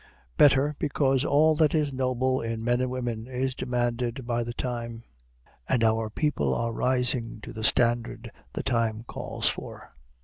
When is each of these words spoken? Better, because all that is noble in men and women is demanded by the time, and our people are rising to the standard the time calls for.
Better, 0.35 0.75
because 0.79 1.23
all 1.23 1.53
that 1.53 1.75
is 1.75 1.93
noble 1.93 2.41
in 2.41 2.63
men 2.63 2.81
and 2.81 2.89
women 2.89 3.27
is 3.27 3.53
demanded 3.53 4.25
by 4.25 4.43
the 4.43 4.51
time, 4.53 5.03
and 5.69 5.83
our 5.83 6.09
people 6.09 6.55
are 6.55 6.73
rising 6.73 7.39
to 7.41 7.53
the 7.53 7.63
standard 7.63 8.31
the 8.53 8.63
time 8.63 9.03
calls 9.03 9.47
for. 9.47 9.91